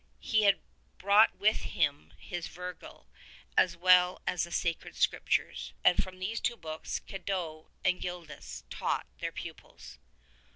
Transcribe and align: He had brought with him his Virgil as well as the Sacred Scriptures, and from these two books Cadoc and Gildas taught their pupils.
He 0.17 0.41
had 0.45 0.59
brought 0.97 1.35
with 1.35 1.57
him 1.57 2.11
his 2.17 2.47
Virgil 2.47 3.07
as 3.55 3.77
well 3.77 4.19
as 4.25 4.45
the 4.45 4.51
Sacred 4.51 4.95
Scriptures, 4.95 5.73
and 5.83 6.03
from 6.03 6.17
these 6.17 6.39
two 6.41 6.57
books 6.57 6.97
Cadoc 7.07 7.67
and 7.85 8.01
Gildas 8.01 8.63
taught 8.71 9.05
their 9.19 9.31
pupils. 9.31 9.99